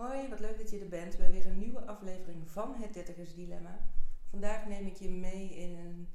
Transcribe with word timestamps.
Hoi, 0.00 0.28
wat 0.28 0.40
leuk 0.40 0.58
dat 0.58 0.70
je 0.70 0.78
er 0.78 0.88
bent 0.88 1.18
bij 1.18 1.30
weer 1.30 1.46
een 1.46 1.58
nieuwe 1.58 1.86
aflevering 1.86 2.50
van 2.50 2.74
het 2.74 2.94
Dertigers 2.94 3.34
Dilemma. 3.34 3.90
Vandaag 4.30 4.66
neem 4.66 4.86
ik 4.86 4.96
je 4.96 5.08
mee 5.08 5.48
in 5.48 5.76
een, 5.76 6.08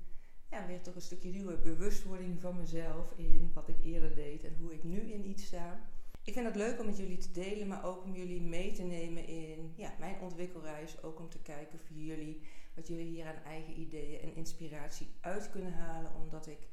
ja, 0.50 0.68
weer 0.68 0.82
toch 0.82 0.96
een 0.96 1.02
stukje 1.02 1.30
nieuwe 1.30 1.58
bewustwording 1.58 2.42
van 2.42 2.58
mezelf 2.58 3.12
in 3.16 3.52
wat 3.54 3.68
ik 3.68 3.84
eerder 3.84 4.16
deed 4.16 4.44
en 4.44 4.56
hoe 4.60 4.74
ik 4.74 4.84
nu 4.84 5.00
in 5.00 5.30
iets 5.30 5.46
sta. 5.46 5.80
Ik 6.24 6.34
vind 6.34 6.46
het 6.46 6.56
leuk 6.56 6.80
om 6.80 6.86
met 6.86 6.98
jullie 6.98 7.18
te 7.18 7.32
delen, 7.32 7.68
maar 7.68 7.86
ook 7.86 8.04
om 8.04 8.16
jullie 8.16 8.42
mee 8.42 8.72
te 8.72 8.84
nemen 8.84 9.28
in 9.28 9.74
ja, 9.76 9.94
mijn 10.00 10.20
ontwikkelreis. 10.22 11.04
Ook 11.04 11.20
om 11.20 11.30
te 11.30 11.42
kijken 11.42 11.80
voor 11.80 11.96
jullie 11.96 12.42
wat 12.76 12.88
jullie 12.88 13.08
hier 13.08 13.26
aan 13.26 13.44
eigen 13.44 13.80
ideeën 13.80 14.22
en 14.22 14.36
inspiratie 14.36 15.08
uit 15.22 15.50
kunnen 15.50 15.74
halen. 15.74 16.12
Omdat 16.24 16.48
ik 16.48 16.68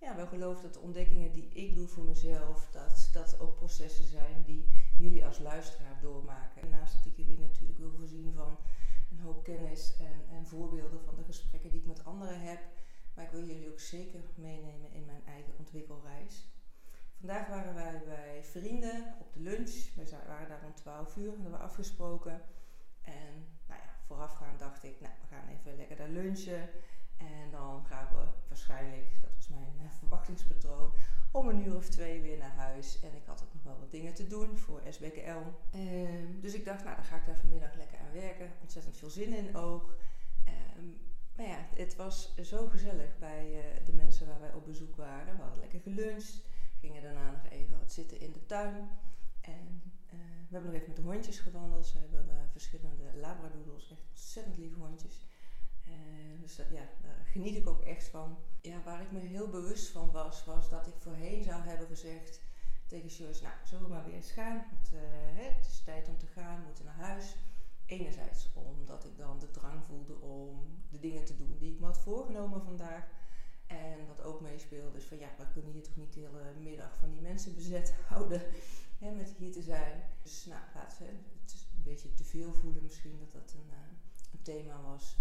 ja, 0.00 0.16
wel 0.16 0.26
geloof 0.26 0.60
dat 0.60 0.74
de 0.74 0.80
ontdekkingen 0.80 1.32
die 1.32 1.48
ik 1.48 1.74
doe 1.74 1.88
voor 1.88 2.04
mezelf, 2.04 2.68
dat 2.70 3.08
dat 3.12 3.40
ook 3.40 3.56
processen 3.56 4.04
zijn 4.04 4.42
die 4.42 4.66
jullie 4.98 5.26
als 5.26 5.38
luisteraar 5.38 6.00
doormaken. 6.00 6.70
Naast 6.70 6.94
dat 6.94 7.06
ik 7.06 7.16
jullie 7.16 7.38
natuurlijk 7.38 7.78
wil 7.78 7.92
voorzien 7.92 8.32
van 8.32 8.58
een 9.10 9.20
hoop 9.20 9.44
kennis 9.44 9.96
en, 9.98 10.36
en 10.36 10.46
voorbeelden 10.46 11.00
van 11.04 11.16
de 11.16 11.24
gesprekken 11.24 11.70
die 11.70 11.80
ik 11.80 11.86
met 11.86 12.04
anderen 12.04 12.40
heb. 12.40 12.60
Maar 13.14 13.24
ik 13.24 13.30
wil 13.30 13.44
jullie 13.44 13.70
ook 13.70 13.80
zeker 13.80 14.20
meenemen 14.34 14.92
in 14.92 15.04
mijn 15.04 15.26
eigen 15.26 15.52
ontwikkelreis. 15.58 16.48
Vandaag 17.18 17.48
waren 17.48 17.74
wij 17.74 18.02
bij 18.04 18.44
vrienden 18.44 19.14
op 19.20 19.32
de 19.32 19.40
lunch. 19.40 19.94
We 19.94 20.16
waren 20.26 20.48
daar 20.48 20.64
om 20.64 20.74
12 20.74 21.16
uur, 21.16 21.32
hadden 21.34 21.50
we 21.50 21.56
afgesproken. 21.56 22.42
En 23.02 23.46
nou 23.66 23.80
ja, 23.80 23.94
voorafgaand 24.06 24.58
dacht 24.58 24.84
ik, 24.84 25.00
nou, 25.00 25.14
we 25.20 25.26
gaan 25.26 25.48
even 25.48 25.76
lekker 25.76 25.96
daar 25.96 26.08
lunchen. 26.08 26.68
En 27.16 27.50
dan 27.50 27.84
gaan 27.84 28.08
we 28.12 28.35
waarschijnlijk, 28.56 29.22
dat 29.22 29.30
was 29.34 29.48
mijn 29.48 29.72
uh, 29.82 29.90
verwachtingspatroon, 29.98 30.92
om 31.30 31.48
een 31.48 31.66
uur 31.66 31.76
of 31.76 31.88
twee 31.88 32.20
weer 32.20 32.38
naar 32.38 32.54
huis. 32.56 33.00
En 33.00 33.14
ik 33.14 33.24
had 33.26 33.42
ook 33.42 33.54
nog 33.54 33.62
wel 33.62 33.78
wat 33.78 33.90
dingen 33.90 34.14
te 34.14 34.26
doen 34.26 34.58
voor 34.58 34.80
SBKL. 34.88 35.44
Ehm, 35.70 36.40
dus 36.40 36.54
ik 36.54 36.64
dacht, 36.64 36.84
nou 36.84 36.96
dan 36.96 37.04
ga 37.04 37.16
ik 37.16 37.26
daar 37.26 37.36
vanmiddag 37.36 37.74
lekker 37.74 37.98
aan 37.98 38.12
werken. 38.12 38.52
Ontzettend 38.60 38.96
veel 38.96 39.10
zin 39.10 39.34
in 39.34 39.56
ook. 39.56 39.96
Ehm, 40.44 40.86
maar 41.36 41.46
ja, 41.46 41.66
het 41.74 41.96
was 41.96 42.34
zo 42.42 42.68
gezellig 42.68 43.18
bij 43.18 43.46
uh, 43.50 43.86
de 43.86 43.92
mensen 43.92 44.26
waar 44.26 44.40
wij 44.40 44.52
op 44.52 44.64
bezoek 44.64 44.96
waren. 44.96 45.36
We 45.36 45.42
hadden 45.42 45.60
lekker 45.60 45.80
geluncht. 45.80 46.42
Gingen 46.80 47.02
daarna 47.02 47.30
nog 47.30 47.50
even 47.50 47.78
wat 47.78 47.92
zitten 47.92 48.20
in 48.20 48.32
de 48.32 48.46
tuin. 48.46 48.88
En 49.40 49.82
uh, 50.06 50.20
we 50.48 50.52
hebben 50.52 50.70
nog 50.70 50.80
even 50.80 50.92
met 50.94 50.96
de 50.96 51.10
hondjes 51.10 51.38
gewandeld. 51.38 51.86
Ze 51.86 51.98
hebben 51.98 52.48
verschillende 52.50 53.04
labradoodles, 53.14 53.90
echt 53.90 54.06
ontzettend 54.08 54.56
lieve 54.56 54.78
hondjes. 54.78 55.26
Uh, 55.88 56.40
dus 56.40 56.56
dat, 56.56 56.66
ja, 56.70 56.88
geniet 57.36 57.56
ik 57.56 57.68
ook 57.68 57.80
echt 57.80 58.08
van. 58.08 58.36
Ja, 58.60 58.82
waar 58.84 59.00
ik 59.00 59.12
me 59.12 59.18
heel 59.18 59.48
bewust 59.48 59.88
van 59.88 60.10
was, 60.10 60.44
was 60.44 60.70
dat 60.70 60.86
ik 60.86 60.94
voorheen 60.98 61.42
zou 61.42 61.62
hebben 61.62 61.86
gezegd 61.86 62.40
tegen 62.86 63.08
Joyce, 63.08 63.42
nou, 63.42 63.54
zullen 63.64 63.84
we 63.84 63.90
maar 63.90 64.04
weer 64.04 64.14
eens 64.14 64.30
gaan? 64.30 64.64
Hè, 65.34 65.42
het 65.42 65.66
is 65.66 65.82
tijd 65.84 66.08
om 66.08 66.18
te 66.18 66.26
gaan, 66.26 66.58
we 66.58 66.66
moeten 66.66 66.84
naar 66.84 66.94
huis. 66.94 67.36
Enerzijds 67.86 68.50
omdat 68.54 69.04
ik 69.04 69.16
dan 69.16 69.38
de 69.38 69.50
drang 69.50 69.84
voelde 69.84 70.20
om 70.20 70.80
de 70.90 70.98
dingen 70.98 71.24
te 71.24 71.36
doen 71.36 71.56
die 71.58 71.72
ik 71.72 71.80
me 71.80 71.86
had 71.86 71.98
voorgenomen 71.98 72.62
vandaag. 72.62 73.04
En 73.66 74.06
wat 74.06 74.22
ook 74.22 74.40
meespeelde 74.40 74.96
is 74.96 75.04
van 75.04 75.18
ja, 75.18 75.28
we 75.38 75.44
kunnen 75.52 75.72
hier 75.72 75.82
toch 75.82 75.96
niet 75.96 76.12
de 76.12 76.20
hele 76.20 76.52
middag 76.60 76.96
van 76.98 77.10
die 77.10 77.20
mensen 77.20 77.54
bezet 77.54 77.94
houden 78.08 78.42
hè, 78.98 79.10
met 79.10 79.34
hier 79.38 79.52
te 79.52 79.62
zijn. 79.62 80.02
Dus 80.22 80.44
nou, 80.44 80.60
het 80.72 81.52
is 81.54 81.66
een 81.76 81.82
beetje 81.82 82.14
te 82.14 82.24
veel 82.24 82.52
voelen 82.52 82.82
misschien 82.82 83.18
dat 83.18 83.32
dat 83.32 83.54
een, 83.54 83.70
uh, 83.70 84.32
een 84.32 84.42
thema 84.42 84.80
was 84.82 85.16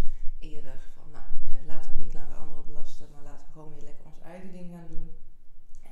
van, 0.93 1.11
nou, 1.11 1.25
eh, 1.47 1.65
laten 1.65 1.91
we 1.91 1.97
niet 1.97 2.13
langer 2.13 2.35
anderen 2.35 2.65
belasten, 2.65 3.07
maar 3.11 3.23
laten 3.23 3.45
we 3.45 3.51
gewoon 3.51 3.73
weer 3.73 3.83
lekker 3.83 4.05
ons 4.05 4.19
eigen 4.19 4.51
ding 4.51 4.71
gaan 4.71 4.87
doen. 4.87 5.11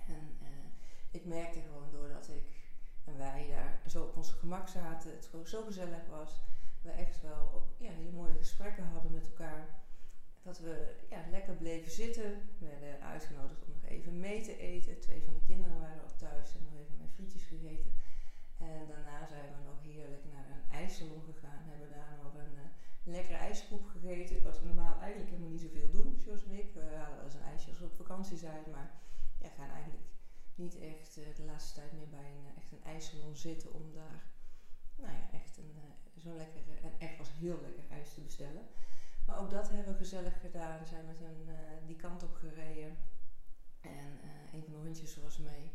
En 0.07 0.37
eh, 0.41 0.67
ik 1.11 1.25
merkte 1.25 1.59
gewoon 1.59 1.91
doordat 1.91 2.29
ik 2.29 2.61
en 3.05 3.17
wij 3.17 3.47
daar 3.49 3.81
zo 3.89 4.03
op 4.03 4.15
ons 4.15 4.31
gemak 4.31 4.67
zaten, 4.67 5.11
het 5.11 5.25
gewoon 5.25 5.47
zo 5.47 5.63
gezellig 5.63 6.05
was, 6.09 6.41
we 6.81 6.91
echt 6.91 7.21
wel 7.21 7.67
ja, 7.77 7.91
hele 7.91 8.11
mooie 8.11 8.37
gesprekken 8.37 8.85
hadden 8.85 9.11
met 9.11 9.25
elkaar. 9.25 9.81
Dat 10.41 10.59
we 10.59 10.95
ja, 11.09 11.23
lekker 11.31 11.53
bleven 11.53 11.91
zitten. 11.91 12.49
We 12.57 12.77
werden 12.79 13.01
uitgenodigd 13.01 13.65
om 13.65 13.71
nog 13.73 13.85
even 13.89 14.19
mee 14.19 14.41
te 14.41 14.57
eten. 14.57 14.99
Twee 14.99 15.23
van 15.23 15.33
de 15.33 15.45
kinderen 15.45 15.79
waren 15.79 16.03
al 16.03 16.15
thuis 16.17 16.55
en 16.55 16.63
nog 16.63 16.73
even 16.81 16.97
mijn 16.97 17.09
frietjes 17.09 17.43
gegeten. 17.43 17.91
En 18.57 18.87
daarna 18.87 19.27
zijn 19.27 19.49
we 19.55 19.69
nog 19.69 19.81
heerlijk 19.81 20.23
naar 20.33 20.45
een 20.49 20.71
ijssalon 20.71 21.23
gegaan. 21.23 21.63
Hebben 21.69 21.89
daar 21.89 22.17
nog 22.22 22.22
een 23.05 23.11
lekkere 23.11 23.37
ijskoep 23.37 23.85
gegeten. 23.85 24.43
Wat 24.43 24.59
we 24.59 24.65
normaal 24.65 24.99
eigenlijk 24.99 25.29
helemaal 25.29 25.51
niet 25.51 25.61
zoveel 25.61 25.89
doen, 25.89 26.19
zoals 26.23 26.43
ik. 26.43 26.73
We 26.73 26.81
halen 26.81 27.17
wel 27.17 27.25
een 27.25 27.41
ijsje 27.41 27.69
als 27.69 27.79
we 27.79 27.85
op 27.85 27.95
vakantie 27.95 28.37
zijn. 28.37 28.63
Maar 28.71 28.91
ja, 29.39 29.49
gaan 29.49 29.69
eigenlijk 29.69 30.03
niet 30.55 30.79
echt 30.79 31.17
uh, 31.17 31.35
de 31.35 31.43
laatste 31.43 31.79
tijd 31.79 31.93
meer 31.93 32.09
bij 32.09 32.31
een, 32.31 32.43
uh, 32.43 32.57
echt 32.57 32.71
een 32.71 32.83
ijssalon 32.83 33.35
zitten. 33.35 33.73
Om 33.73 33.93
daar 33.93 34.23
nou 34.95 35.13
ja, 35.13 35.31
echt 35.31 35.57
een 35.57 35.71
zo'n 36.15 36.35
lekker, 36.35 36.61
en 36.83 36.99
echt 36.99 37.17
was 37.17 37.31
heel 37.31 37.61
lekker 37.61 37.83
ijs 37.89 38.13
te 38.13 38.21
bestellen. 38.21 38.65
Maar 39.25 39.39
ook 39.39 39.49
dat 39.49 39.69
hebben 39.69 39.93
we 39.93 39.97
gezellig 39.97 40.39
gedaan. 40.41 40.79
We 40.79 40.85
zijn 40.85 41.05
met 41.05 41.21
een 41.21 41.85
die 41.85 41.95
kant 41.95 42.23
op 42.23 42.33
gereden. 42.33 42.97
En 43.81 44.19
een 44.53 44.63
van 44.63 44.73
de 44.73 44.79
hondjes 44.79 45.17
was 45.17 45.37
mee. 45.37 45.71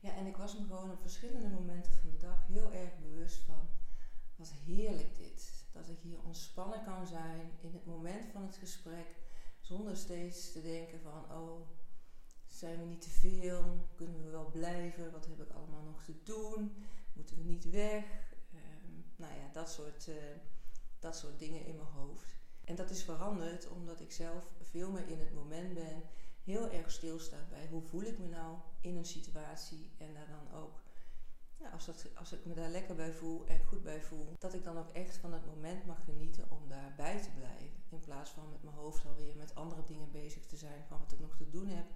Ja, 0.00 0.14
en 0.14 0.26
ik 0.26 0.36
was 0.36 0.58
me 0.58 0.64
gewoon 0.64 0.90
op 0.90 1.00
verschillende 1.00 1.48
momenten 1.48 1.92
van 1.92 2.10
de 2.10 2.16
dag 2.16 2.46
heel 2.46 2.72
erg 2.72 2.98
bewust 2.98 3.42
van 3.42 3.68
wat 4.36 4.50
heerlijk 4.50 5.16
dit. 5.16 5.59
Dat 5.72 5.88
ik 5.88 5.98
hier 5.98 6.22
ontspannen 6.22 6.84
kan 6.84 7.06
zijn 7.06 7.50
in 7.60 7.72
het 7.72 7.86
moment 7.86 8.26
van 8.32 8.42
het 8.42 8.56
gesprek, 8.56 9.16
zonder 9.60 9.96
steeds 9.96 10.52
te 10.52 10.62
denken 10.62 11.00
van 11.00 11.24
oh, 11.32 11.68
zijn 12.46 12.78
we 12.78 12.84
niet 12.84 13.02
te 13.02 13.10
veel? 13.10 13.88
Kunnen 13.94 14.24
we 14.24 14.30
wel 14.30 14.50
blijven? 14.50 15.12
Wat 15.12 15.26
heb 15.26 15.40
ik 15.40 15.50
allemaal 15.50 15.82
nog 15.82 16.04
te 16.04 16.22
doen? 16.22 16.84
Moeten 17.12 17.36
we 17.36 17.42
niet 17.42 17.70
weg? 17.70 18.04
Um, 18.54 19.04
nou 19.16 19.34
ja, 19.34 19.52
dat 19.52 19.70
soort, 19.70 20.06
uh, 20.08 20.14
dat 20.98 21.16
soort 21.16 21.38
dingen 21.38 21.66
in 21.66 21.76
mijn 21.76 21.88
hoofd. 21.88 22.38
En 22.64 22.74
dat 22.74 22.90
is 22.90 23.04
veranderd 23.04 23.68
omdat 23.68 24.00
ik 24.00 24.12
zelf 24.12 24.52
veel 24.60 24.90
meer 24.90 25.08
in 25.08 25.18
het 25.18 25.34
moment 25.34 25.74
ben 25.74 26.02
heel 26.44 26.70
erg 26.70 26.90
stilstaat 26.90 27.48
bij 27.48 27.66
hoe 27.70 27.82
voel 27.82 28.02
ik 28.02 28.18
me 28.18 28.26
nou 28.26 28.56
in 28.80 28.96
een 28.96 29.04
situatie 29.04 29.90
en 29.98 30.14
daar 30.14 30.28
dan 30.28 30.60
ook, 30.60 30.82
ja, 31.60 31.70
als, 31.70 31.86
dat, 31.86 32.06
als 32.14 32.32
ik 32.32 32.44
me 32.44 32.54
daar 32.54 32.68
lekker 32.68 32.94
bij 32.94 33.12
voel 33.12 33.46
en 33.46 33.64
goed 33.64 33.82
bij 33.82 34.00
voel, 34.00 34.34
dat 34.38 34.54
ik 34.54 34.64
dan 34.64 34.78
ook 34.78 34.90
echt 34.92 35.16
van 35.16 35.32
het 35.32 35.46
moment 35.46 35.86
mag 35.86 36.04
genieten 36.04 36.50
om 36.50 36.68
daarbij 36.68 37.20
te 37.20 37.30
blijven. 37.30 37.78
In 37.88 38.00
plaats 38.00 38.30
van 38.30 38.50
met 38.50 38.62
mijn 38.62 38.76
hoofd 38.76 39.06
alweer 39.06 39.36
met 39.36 39.54
andere 39.54 39.84
dingen 39.84 40.10
bezig 40.10 40.46
te 40.46 40.56
zijn 40.56 40.84
van 40.88 40.98
wat 40.98 41.12
ik 41.12 41.20
nog 41.20 41.36
te 41.36 41.50
doen 41.50 41.68
heb. 41.68 41.86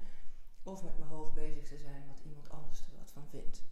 Of 0.62 0.82
met 0.82 0.98
mijn 0.98 1.10
hoofd 1.10 1.34
bezig 1.34 1.68
te 1.68 1.78
zijn 1.78 2.06
wat 2.06 2.20
iemand 2.24 2.50
anders 2.50 2.80
er 2.80 2.98
wat 2.98 3.12
van 3.12 3.26
vindt. 3.28 3.62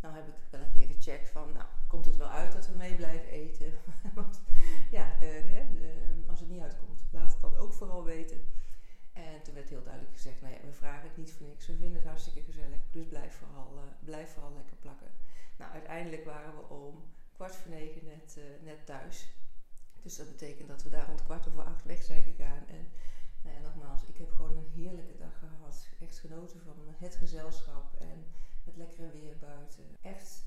Nou 0.00 0.14
heb 0.14 0.28
ik 0.28 0.34
wel 0.50 0.60
een 0.60 0.72
keer 0.72 0.86
gecheckt 0.86 1.28
van, 1.28 1.52
nou, 1.52 1.66
komt 1.88 2.06
het 2.06 2.16
wel 2.16 2.28
uit 2.28 2.52
dat 2.52 2.68
we 2.68 2.76
mee 2.76 2.94
blijven 2.94 3.28
eten? 3.28 3.72
Want 4.14 4.40
ja, 4.90 5.14
uh, 5.14 5.20
hè, 5.20 5.68
uh, 5.74 6.28
als 6.28 6.40
het 6.40 6.48
niet 6.48 6.60
uitkomt, 6.60 7.04
laat 7.10 7.32
het 7.32 7.40
dan 7.40 7.56
ook 7.56 7.72
vooral 7.72 8.04
weten. 8.04 8.40
En 9.12 9.42
toen 9.42 9.54
werd 9.54 9.68
heel 9.68 9.82
duidelijk 9.82 10.14
gezegd, 10.14 10.40
nou 10.40 10.54
ja, 10.54 10.60
we 10.60 10.72
vragen 10.72 11.08
het 11.08 11.16
niet 11.16 11.32
voor 11.32 11.46
niks. 11.46 11.66
We 11.66 11.76
vinden 11.76 11.94
het 11.94 12.08
hartstikke 12.08 12.42
gezellig, 12.42 12.78
dus 12.90 13.06
blijf 13.06 13.34
vooral, 13.34 13.74
uh, 13.74 13.80
blijf 14.04 14.32
vooral 14.32 14.52
lekker 14.54 14.76
plakken. 14.76 15.10
Nou, 15.56 15.72
uiteindelijk 15.72 16.24
waren 16.24 16.54
we 16.56 16.68
om 16.68 17.04
kwart 17.32 17.56
voor 17.56 17.70
negen 17.70 18.04
net, 18.04 18.36
uh, 18.38 18.44
Dus 20.02 20.16
dat 20.16 20.28
betekent 20.28 20.68
dat 20.68 20.82
we 20.82 20.88
daar 20.88 21.06
rond 21.06 21.24
kwart 21.24 21.48
over 21.48 21.62
acht 21.64 21.84
weg 21.84 22.02
zijn 22.02 22.22
gegaan. 22.22 22.66
En 22.66 22.88
nou 23.42 23.56
ja, 23.56 23.62
nogmaals, 23.62 24.04
ik 24.04 24.16
heb 24.16 24.30
gewoon 24.30 24.56
een 24.56 24.70
heerlijke 24.74 25.16
dag 25.16 25.38
gehad. 25.38 25.88
Echt 26.00 26.18
genoten 26.18 26.60
van 26.60 26.74
het 26.96 27.14
gezelschap 27.14 27.94
en 28.00 28.26
het 28.64 28.76
lekkere 28.76 29.10
weer 29.10 29.38
buiten. 29.38 29.84
Echt 30.00 30.44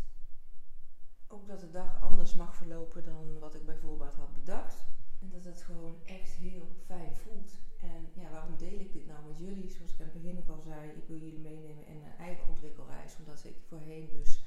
ook 1.27 1.47
dat 1.47 1.59
de 1.59 1.71
dag 1.71 2.01
anders 2.01 2.35
mag 2.35 2.55
verlopen 2.55 3.03
dan 3.03 3.39
wat 3.39 3.55
ik 3.55 3.65
bijvoorbeeld 3.65 4.13
had 4.13 4.33
bedacht. 4.33 4.83
En 5.19 5.29
dat 5.29 5.43
het 5.43 5.61
gewoon 5.61 5.95
echt 6.05 6.31
heel 6.31 6.71
fijn 6.85 7.15
voelt. 7.15 7.51
En 7.79 8.09
ja, 8.13 8.29
waarom 8.29 8.57
deel 8.57 8.79
ik 8.79 8.93
dit 8.93 9.07
nou 9.07 9.25
met 9.27 9.37
jullie? 9.37 9.69
Zoals 9.69 9.93
ik 9.93 9.99
aan 9.99 10.05
het 10.05 10.21
begin 10.21 10.37
ook 10.37 10.49
al 10.49 10.61
zei, 10.61 10.89
ik 10.89 11.07
wil 11.07 11.17
jullie 11.17 11.39
meenemen 11.39 11.87
in 11.87 11.95
een 11.95 12.17
eigen 12.17 12.47
ontwikkelreis. 12.47 13.15
Omdat 13.19 13.43
ik 13.45 13.55
voorheen 13.67 14.09
dus 14.09 14.43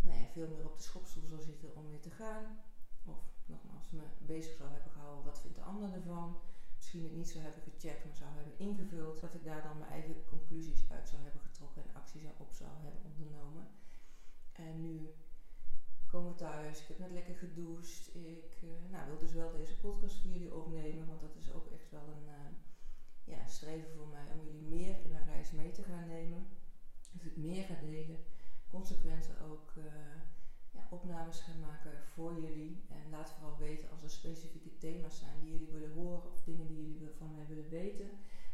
nou 0.00 0.18
ja, 0.18 0.26
veel 0.26 0.48
meer 0.48 0.64
op 0.64 0.76
de 0.76 0.82
schopstoel 0.82 1.26
zou 1.26 1.42
zitten 1.42 1.76
om 1.76 1.88
weer 1.88 2.00
te 2.00 2.10
gaan. 2.10 2.60
Of 3.04 3.37
nogmaals, 3.48 3.90
me 3.90 4.02
bezig 4.18 4.54
zou 4.54 4.70
hebben 4.70 4.92
gehouden, 4.92 5.24
wat 5.24 5.40
vindt 5.40 5.56
de 5.56 5.62
ander 5.62 5.92
ervan? 5.92 6.40
Misschien 6.76 7.02
het 7.02 7.16
niet 7.16 7.28
zou 7.28 7.44
hebben 7.44 7.62
gecheckt, 7.62 8.04
maar 8.04 8.14
zou 8.14 8.30
hebben 8.34 8.58
ingevuld. 8.58 9.20
Dat 9.20 9.34
ik 9.34 9.44
daar 9.44 9.62
dan 9.62 9.78
mijn 9.78 9.90
eigen 9.90 10.24
conclusies 10.24 10.90
uit 10.90 11.08
zou 11.08 11.22
hebben 11.22 11.40
getrokken 11.40 11.82
en 11.82 11.94
acties 11.94 12.22
op 12.38 12.52
zou 12.52 12.70
hebben 12.82 13.02
ondernomen. 13.04 13.68
En 14.52 14.80
nu 14.80 15.10
komen 16.06 16.30
we 16.30 16.36
thuis, 16.36 16.80
ik 16.80 16.88
heb 16.88 16.98
net 16.98 17.10
lekker 17.10 17.34
gedoucht. 17.34 18.14
Ik 18.14 18.62
uh, 18.64 18.70
nou, 18.90 19.06
wil 19.06 19.18
dus 19.18 19.32
wel 19.32 19.52
deze 19.52 19.78
podcast 19.78 20.20
voor 20.20 20.30
jullie 20.30 20.54
opnemen, 20.54 21.06
want 21.06 21.20
dat 21.20 21.36
is 21.36 21.52
ook 21.52 21.66
echt 21.66 21.90
wel 21.90 22.08
een 22.08 22.26
uh, 22.26 22.48
ja, 23.24 23.46
streven 23.46 23.90
voor 23.96 24.08
mij 24.08 24.32
om 24.32 24.46
jullie 24.46 24.68
meer 24.68 25.04
in 25.04 25.10
mijn 25.10 25.26
reis 25.26 25.50
mee 25.50 25.70
te 25.70 25.82
gaan 25.82 26.08
nemen. 26.08 26.46
Dus 27.12 27.24
ik 27.24 27.36
meer 27.36 27.64
ga 27.64 27.74
delen, 27.80 28.18
consequent 28.70 29.30
ook 29.50 29.72
ja, 29.76 30.27
opnames 30.90 31.40
gaan 31.40 31.60
maken 31.60 31.92
voor 32.14 32.40
jullie. 32.40 32.84
En 32.88 33.10
laat 33.10 33.30
vooral 33.30 33.58
weten 33.58 33.90
als 33.90 34.02
er 34.02 34.10
specifieke 34.10 34.78
thema's 34.78 35.18
zijn 35.18 35.40
die 35.40 35.50
jullie 35.50 35.72
willen 35.72 35.92
horen 35.92 36.32
of 36.32 36.42
dingen 36.42 36.66
die 36.66 36.92
jullie 36.92 37.08
van 37.18 37.34
mij 37.34 37.46
willen 37.46 37.68
weten. 37.68 38.10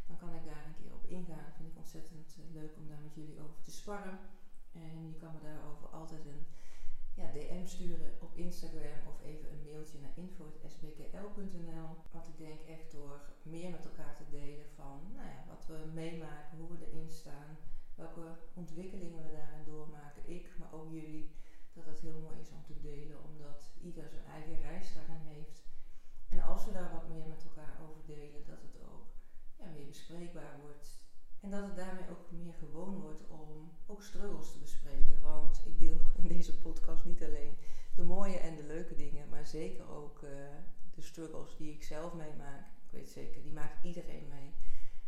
Dan 0.07 0.17
kan 0.17 0.35
ik 0.35 0.45
daar 0.45 0.65
een 0.67 0.83
keer 0.83 0.95
op 0.95 1.07
ingaan. 1.07 1.45
Dat 1.45 1.57
vind 1.57 1.69
ik 1.69 1.77
ontzettend 1.77 2.37
leuk 2.53 2.77
om 2.77 2.89
daar 2.89 3.03
met 3.03 3.15
jullie 3.15 3.41
over 3.41 3.63
te 3.63 3.71
sparren. 3.71 4.19
En 4.73 5.09
je 5.09 5.17
kan 5.17 5.33
me 5.35 5.41
daarover 5.41 5.89
altijd 5.89 6.27
een 6.27 6.47
ja, 7.15 7.33
DM 7.33 7.67
sturen 7.67 8.13
op 8.21 8.37
Instagram 8.37 9.07
of 9.09 9.23
even 9.23 9.51
een 9.51 9.65
mailtje 9.65 9.99
naar 10.01 10.13
info.sbkl.nl. 10.15 11.89
Want 12.11 12.27
ik 12.29 12.39
denk 12.39 12.61
echt 12.61 12.93
door 12.93 13.21
meer 13.43 13.71
met 13.71 13.85
elkaar 13.85 14.15
te 14.17 14.29
delen 14.31 14.67
van 14.75 15.01
nou 15.15 15.27
ja, 15.27 15.45
wat 15.49 15.67
we 15.67 15.91
meemaken, 15.93 16.59
hoe 16.59 16.71
we 16.71 16.87
erin 16.87 17.11
staan, 17.11 17.57
welke 17.95 18.37
ontwikkelingen 18.55 19.23
we 19.23 19.33
daarin 19.33 19.65
doormaken, 19.65 20.23
ik, 20.31 20.59
maar 20.59 20.73
ook 20.73 20.93
jullie, 20.93 21.31
dat 21.75 21.87
het 21.87 22.01
heel 22.01 22.19
mooi 22.19 22.39
is 22.41 22.51
om 22.51 22.63
te 22.63 22.81
delen, 22.81 23.25
omdat 23.25 23.73
ieder 23.81 24.09
zijn 24.09 24.25
eigen 24.25 24.61
reis 24.61 24.95
daarin 24.95 25.27
heeft. 25.27 25.63
En 26.29 26.41
als 26.41 26.65
we 26.65 26.73
daar 26.73 26.93
wat 26.93 27.09
meer 27.09 27.27
met 27.27 27.45
elkaar 27.45 27.79
over 27.89 28.05
delen, 28.07 28.47
dat 28.47 28.63
het 28.63 28.83
ook 28.83 29.07
ja, 29.59 29.67
meer 29.67 29.87
bespreekbaar 29.87 30.61
wordt. 30.61 31.03
En 31.41 31.51
dat 31.51 31.65
het 31.65 31.77
daarmee 31.77 32.11
ook 32.11 32.31
meer 32.31 32.55
gewoon 32.55 33.01
wordt 33.01 33.29
om 33.29 33.73
ook 33.87 34.03
struggles 34.03 34.53
te 34.53 34.59
bespreken. 34.59 35.21
Want 35.21 35.63
ik 35.65 35.79
deel 35.79 36.01
in 36.23 36.29
deze 36.29 36.59
podcast 36.59 37.05
niet 37.05 37.23
alleen 37.23 37.57
de 37.95 38.03
mooie 38.03 38.39
en 38.39 38.57
de 38.57 38.65
leuke 38.67 38.95
dingen, 38.95 39.29
maar 39.29 39.47
zeker 39.47 39.89
ook 39.89 40.23
uh, 40.23 40.31
de 40.95 41.03
struggles 41.03 41.57
die 41.57 41.73
ik 41.75 41.83
zelf 41.83 42.15
meemaak. 42.15 42.67
Ik 42.67 42.91
weet 42.91 43.09
zeker, 43.09 43.43
die 43.43 43.53
maakt 43.53 43.85
iedereen 43.85 44.29
mee. 44.29 44.55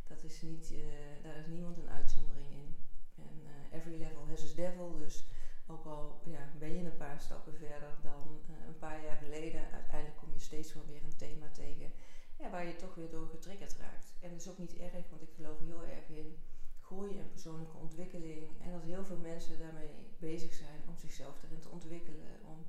Dat 0.05 0.23
is 0.23 0.43
niet, 0.43 0.71
uh, 0.71 0.85
daar 1.23 1.37
is 1.37 1.47
niemand 1.47 1.77
een 1.77 1.91
uitzondering 1.91 2.51
in. 2.51 2.77
En 3.17 3.41
uh, 3.45 3.79
every 3.79 3.99
level 3.99 4.29
has 4.29 4.43
its 4.43 4.55
devil. 4.55 4.93
Dus 4.93 5.29
ook 5.67 5.85
al 5.85 6.16
ja, 6.31 6.49
ben 6.59 6.75
je 6.75 6.85
een 6.85 6.97
paar 6.97 7.21
stappen 7.21 7.55
verder 7.55 7.97
dan 8.03 8.41
een 8.67 8.79
paar 8.79 9.05
jaar 9.05 9.17
geleden, 9.17 9.71
uiteindelijk 9.73 10.19
kom 10.19 10.33
je 10.33 10.39
steeds 10.39 10.75
wel 10.75 10.87
weer 10.87 11.05
een 11.05 11.17
thema 11.17 11.49
tegen 11.51 11.93
ja, 12.39 12.51
waar 12.51 12.67
je 12.67 12.77
toch 12.77 12.95
weer 12.95 13.11
door 13.11 13.29
getriggerd 13.29 13.77
raakt. 13.77 14.15
En 14.21 14.31
dat 14.31 14.41
is 14.41 14.49
ook 14.49 14.59
niet 14.59 14.77
erg, 14.77 15.11
want 15.11 15.23
ik 15.23 15.33
geloof 15.35 15.59
heel 15.59 15.85
erg 15.85 16.09
in 16.09 16.37
groei 16.81 17.19
en 17.19 17.31
persoonlijke 17.31 17.77
ontwikkeling. 17.77 18.63
En 18.63 18.73
dat 18.73 18.83
heel 18.83 19.05
veel 19.05 19.19
mensen 19.19 19.59
daarmee 19.59 19.91
bezig 20.19 20.53
zijn 20.53 20.81
om 20.89 20.97
zichzelf 20.97 21.43
erin 21.43 21.61
te 21.61 21.69
ontwikkelen, 21.69 22.41
om 22.43 22.67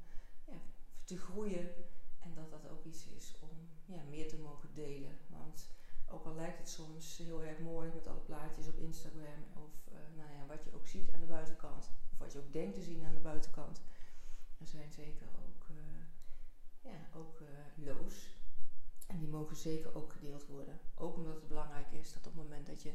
te 1.03 1.18
groeien. 1.18 1.69
En 2.19 2.33
dat 2.33 2.51
dat 2.51 2.69
ook 2.69 2.83
iets 2.83 3.07
is 3.07 3.36
om 3.39 3.50
ja, 3.86 4.03
meer 4.10 4.27
te 4.27 4.38
mogen 4.38 4.74
delen. 4.74 5.18
Want 5.27 5.69
ook 6.09 6.25
al 6.25 6.36
lijkt 6.36 6.57
het 6.57 6.69
soms 6.69 7.18
heel 7.18 7.44
erg 7.44 7.59
mooi 7.59 7.92
met 7.94 8.07
alle 8.07 8.19
plaatjes 8.19 8.68
op 8.68 8.77
Instagram 8.77 9.44
of 9.54 9.71
uh, 9.92 9.98
nou 10.15 10.31
ja, 10.31 10.45
wat 10.45 10.63
je 10.63 10.74
ook 10.74 10.88
ziet 10.88 11.12
aan 11.13 11.19
de 11.19 11.25
buitenkant, 11.25 11.92
of 12.12 12.18
wat 12.18 12.33
je 12.33 12.39
ook 12.39 12.54
denkt 12.54 12.75
te 12.75 12.81
zien 12.81 13.04
aan 13.06 13.13
de 13.13 13.19
buitenkant, 13.19 13.81
er 14.57 14.68
zijn 14.68 14.92
zeker 14.92 15.27
ook, 15.45 15.68
uh, 15.71 16.92
ja, 16.92 17.19
ook 17.19 17.39
uh, 17.39 17.86
lows. 17.86 18.36
En 19.07 19.19
die 19.19 19.27
mogen 19.27 19.56
zeker 19.56 19.95
ook 19.95 20.12
gedeeld 20.12 20.45
worden. 20.45 20.80
Ook 20.95 21.15
omdat 21.15 21.36
het 21.36 21.48
belangrijk 21.48 21.92
is 21.92 22.13
dat 22.13 22.27
op 22.27 22.33
het 22.33 22.44
moment 22.44 22.68
dat 22.68 22.81
je 22.81 22.94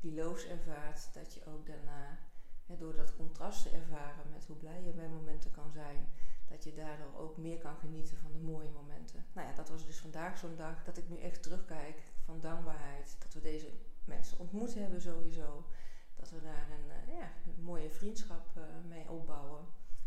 die 0.00 0.14
loos 0.14 0.46
ervaart, 0.46 1.14
dat 1.14 1.34
je 1.34 1.46
ook 1.46 1.66
daarna, 1.66 2.18
door 2.66 2.94
dat 2.94 3.16
contrast 3.16 3.62
te 3.62 3.70
ervaren 3.70 4.30
met 4.30 4.46
hoe 4.46 4.56
blij 4.56 4.82
je 4.82 4.92
bij 4.92 5.08
momenten 5.08 5.50
kan 5.50 5.70
zijn, 5.70 6.08
dat 6.48 6.64
je 6.64 6.74
daardoor 6.74 7.14
ook 7.16 7.36
meer 7.36 7.58
kan 7.58 7.76
genieten 7.76 8.16
van 8.16 8.32
de 8.32 8.38
mooie 8.38 8.70
momenten. 8.70 9.24
Nou 9.32 9.48
ja, 9.48 9.54
dat 9.54 9.68
was 9.68 9.86
dus 9.86 9.98
vandaag 9.98 10.38
zo'n 10.38 10.56
dag 10.56 10.84
dat 10.84 10.96
ik 10.96 11.08
nu 11.08 11.18
echt 11.18 11.42
terugkijk 11.42 12.02
van 12.24 12.40
dankbaarheid. 12.40 13.16
Dat 13.18 13.34
we 13.34 13.40
deze 13.40 13.70
mensen 14.04 14.38
ontmoet 14.38 14.74
hebben 14.74 15.00
sowieso. 15.00 15.66
Dat 16.14 16.30
we 16.30 16.40
daar 16.42 16.70
een, 16.70 17.08
uh, 17.08 17.18
ja, 17.18 17.32
mooie 17.62 17.90
vriendschap 17.90 18.56
uh, 18.56 18.62
mee 18.88 19.10
opbouwen. 19.10 19.64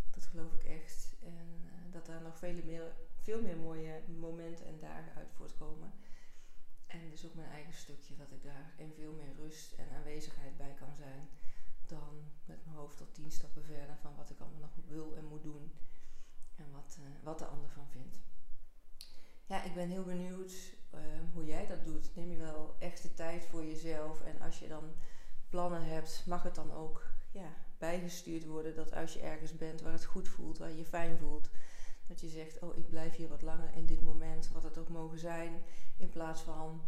Dat 0.10 0.26
geloof 0.26 0.54
ik 0.54 0.64
echt. 0.64 1.16
En 1.24 1.62
uh, 1.66 1.94
dat 1.94 2.06
daar 2.06 2.22
nog 2.22 2.38
vele 2.38 2.64
meer, 2.64 2.96
veel 3.22 3.42
meer 3.42 3.58
mooie 3.58 4.02
momenten 4.18 4.66
en 4.66 4.80
dagen 4.80 5.14
uit 5.16 5.32
voortkomen. 5.32 5.94
En 6.88 7.10
dus 7.10 7.26
ook 7.26 7.34
mijn 7.34 7.50
eigen 7.50 7.74
stukje, 7.74 8.16
dat 8.16 8.32
ik 8.32 8.44
daar 8.44 8.74
in 8.78 8.94
veel 8.94 9.14
meer 9.14 9.36
rust 9.36 9.74
en 9.74 9.90
aanwezigheid 9.96 10.58
bij 10.58 10.74
kan 10.74 10.96
zijn. 10.96 11.30
Dan 11.86 12.32
met 12.46 12.66
mijn 12.66 12.78
hoofd 12.78 12.98
tot 12.98 13.14
tien 13.14 13.32
stappen 13.32 13.64
verder 13.64 13.98
van 14.02 14.16
wat 14.16 14.30
ik 14.30 14.40
allemaal 14.40 14.60
nog 14.60 14.86
wil 14.88 15.16
en 15.16 15.26
moet 15.26 15.44
doen. 15.44 15.72
En 16.56 16.72
wat, 16.72 16.98
wat 17.24 17.40
de 17.40 17.46
ander 17.46 17.70
van 17.70 17.88
vindt. 17.90 18.20
Ja, 19.46 19.64
ik 19.64 19.74
ben 19.74 19.90
heel 19.90 20.04
benieuwd 20.04 20.77
hoe 21.38 21.46
jij 21.46 21.66
dat 21.66 21.86
doet. 21.86 22.16
Neem 22.16 22.32
je 22.32 22.38
wel 22.38 22.76
echt 22.80 23.02
de 23.02 23.14
tijd 23.14 23.46
voor 23.46 23.66
jezelf. 23.66 24.22
En 24.22 24.42
als 24.42 24.60
je 24.60 24.68
dan 24.68 24.84
plannen 25.50 25.86
hebt, 25.86 26.24
mag 26.26 26.44
het 26.44 26.56
dan 26.56 26.72
ook 26.72 27.04
ja, 27.32 27.54
bijgestuurd 27.78 28.46
worden. 28.46 28.76
Dat 28.76 28.94
als 28.94 29.14
je 29.14 29.20
ergens 29.20 29.56
bent 29.56 29.82
waar 29.82 29.92
het 29.92 30.06
goed 30.06 30.28
voelt, 30.28 30.58
waar 30.58 30.70
je 30.70 30.78
je 30.78 30.86
fijn 30.86 31.18
voelt 31.18 31.50
dat 32.08 32.22
je 32.22 32.28
zegt, 32.28 32.60
oh 32.60 32.78
ik 32.78 32.90
blijf 32.90 33.16
hier 33.16 33.28
wat 33.28 33.42
langer 33.42 33.74
in 33.74 33.86
dit 33.86 34.02
moment, 34.02 34.50
wat 34.52 34.64
het 34.64 34.78
ook 34.78 34.90
mogen 34.90 35.20
zijn. 35.20 35.64
In 35.98 36.10
plaats 36.10 36.42
van 36.42 36.82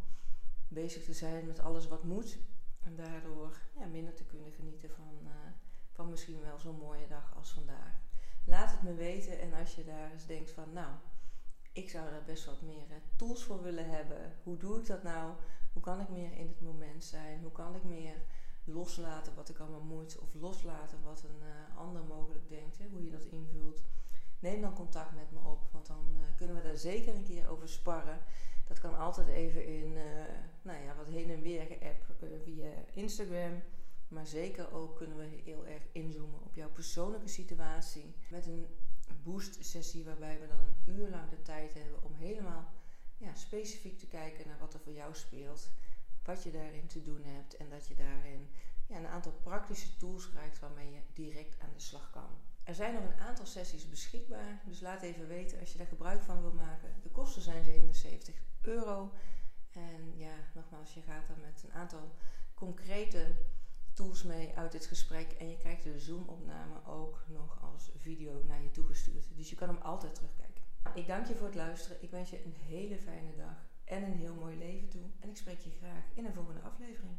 bezig 0.68 1.04
te 1.04 1.14
zijn 1.14 1.48
met 1.48 1.60
alles 1.60 1.88
wat 1.88 2.04
moet. 2.04 2.38
En 2.80 2.96
daardoor 2.96 3.58
ja, 3.80 3.86
minder 3.86 4.14
te 4.14 4.26
kunnen 4.26 4.52
genieten 4.52 4.90
van, 4.90 5.20
uh, 5.24 5.30
van 5.92 6.10
misschien 6.10 6.42
wel 6.42 6.60
zo'n 6.60 6.78
mooie 6.78 7.08
dag 7.08 7.36
als 7.36 7.52
vandaag. 7.52 8.02
Laat 8.46 8.72
het 8.72 8.82
me 8.82 8.94
weten 8.94 9.40
en 9.40 9.54
als 9.54 9.76
je 9.76 9.84
daar 9.84 10.12
eens 10.12 10.26
denkt 10.26 10.52
van, 10.52 10.74
nou, 10.74 10.94
ik 11.72 11.90
zou 11.90 12.10
daar 12.10 12.24
best 12.24 12.46
wat 12.46 12.62
meer 12.62 12.86
uh, 12.90 12.96
tools 13.16 13.44
voor 13.44 13.62
willen 13.62 13.90
hebben. 13.90 14.34
Hoe 14.44 14.58
doe 14.58 14.80
ik 14.80 14.86
dat 14.86 15.04
nou? 15.04 15.34
Hoe 15.74 15.82
kan 15.82 16.00
ik 16.00 16.10
meer 16.10 16.32
in 16.34 16.48
het 16.48 16.62
moment 16.62 17.04
zijn? 17.04 17.42
Hoe 17.42 17.52
kan 17.52 17.76
ik 17.76 17.84
meer 17.84 18.16
loslaten 18.64 19.36
wat 19.36 19.50
ik 19.50 19.60
allemaal 19.60 19.84
moet? 19.84 20.20
Of 20.20 20.34
loslaten 20.34 21.04
wat 21.04 21.24
een 21.24 21.42
uh, 21.42 21.78
ander 21.78 22.04
mogelijk 22.04 22.50
denkt, 22.50 22.78
hè? 22.78 22.88
hoe 22.92 23.04
je 23.04 23.12
dat 23.12 23.24
invult 23.24 23.82
neem 24.40 24.62
dan 24.62 24.74
contact 24.74 25.16
met 25.16 25.32
me 25.32 25.50
op. 25.50 25.68
Want 25.72 25.88
dan 25.88 26.08
uh, 26.14 26.38
kunnen 26.38 26.56
we 26.56 26.62
daar 26.62 26.78
zeker 26.78 27.16
een 27.16 27.24
keer 27.24 27.50
over 27.50 27.70
sparren. 27.70 28.20
Dat 28.68 28.80
kan 28.80 28.98
altijd 28.98 29.28
even 29.28 29.66
in 29.66 29.94
nou 30.62 30.84
ja, 30.84 30.96
wat 30.96 31.08
heen 31.08 31.30
en 31.30 31.42
weer 31.42 31.72
uh, 31.82 32.30
via 32.44 32.70
Instagram. 32.94 33.62
Maar 34.10 34.28
zeker 34.28 34.74
ook 34.74 34.96
kunnen 34.96 35.18
we 35.18 35.26
heel 35.44 35.66
erg 35.66 35.84
inzoomen 35.92 36.42
op 36.44 36.56
jouw 36.56 36.70
persoonlijke 36.70 37.28
situatie. 37.28 38.16
Met 38.30 38.46
een 38.46 38.68
boost 39.24 39.66
sessie 39.66 40.04
waarbij 40.04 40.40
we 40.40 40.48
dan 40.48 40.60
een 40.60 40.96
uur 40.96 41.10
lang 41.10 41.30
de 41.30 41.42
tijd 41.42 41.74
hebben 41.74 42.04
om 42.04 42.14
helemaal 42.14 42.72
ja, 43.18 43.36
specifiek 43.36 44.00
te 44.00 44.08
kijken 44.08 44.48
naar 44.48 44.60
wat 44.60 44.74
er 44.74 44.80
voor 44.80 44.94
jou 44.94 45.16
speelt. 45.16 45.70
Wat 46.24 46.44
je 46.44 46.52
daarin 46.52 46.88
te 46.88 47.02
doen 47.02 47.24
hebt. 47.24 47.58
En 47.58 47.70
dat 47.70 47.88
je 47.88 47.96
daarin 47.96 48.50
ja, 48.88 48.98
een 48.98 49.08
aantal 49.08 49.32
praktische 49.32 49.98
tools 49.98 50.30
krijgt 50.30 50.60
waarmee 50.60 50.92
je 50.92 51.00
direct 51.14 51.60
aan 51.60 51.74
de 51.74 51.80
slag 51.80 52.10
kan. 52.10 52.30
Er 52.64 52.76
zijn 52.76 52.94
nog 52.94 53.04
een 53.04 53.20
aantal 53.20 53.46
sessies 53.46 53.90
beschikbaar, 53.90 54.62
dus 54.66 54.80
laat 54.80 55.02
even 55.02 55.28
weten 55.28 55.60
als 55.60 55.72
je 55.72 55.78
daar 55.78 55.88
gebruik 55.88 56.22
van 56.22 56.42
wil 56.42 56.54
maken. 56.54 56.90
De 57.02 57.10
kosten 57.10 57.42
zijn 57.42 57.64
77 57.64 58.36
euro. 58.62 59.14
En 59.72 60.18
ja, 60.18 60.34
nogmaals, 60.54 60.94
je 60.94 61.02
gaat 61.02 61.30
er 61.30 61.38
met 61.42 61.64
een 61.64 61.74
aantal 61.74 62.12
concrete 62.54 63.36
tools 64.00 64.24
mee 64.24 64.52
uit 64.56 64.72
dit 64.72 64.86
gesprek. 64.86 65.32
En 65.32 65.50
je 65.50 65.58
krijgt 65.58 65.84
de 65.84 66.00
Zoom-opname 66.00 66.86
ook 66.86 67.24
nog 67.28 67.62
als 67.74 67.92
video 67.98 68.44
naar 68.48 68.64
je 68.64 68.72
toegestuurd. 68.72 69.28
Dus 69.36 69.50
je 69.50 69.56
kan 69.56 69.68
hem 69.68 69.78
altijd 69.78 70.16
terugkijken. 70.16 70.64
Ik 70.94 71.08
dank 71.08 71.28
je 71.28 71.36
voor 71.36 71.46
het 71.46 71.56
luisteren. 71.56 72.04
Ik 72.04 72.10
wens 72.10 72.30
je 72.30 72.44
een 72.46 72.56
hele 72.68 72.98
fijne 72.98 73.36
dag 73.36 73.68
en 73.84 74.04
een 74.04 74.18
heel 74.18 74.36
mooi 74.36 74.58
leven 74.58 74.90
toe. 74.90 75.02
En 75.20 75.30
ik 75.30 75.38
spreek 75.38 75.60
je 75.60 75.72
graag 75.72 76.04
in 76.16 76.26
een 76.26 76.34
volgende 76.34 76.62
aflevering. 76.62 77.18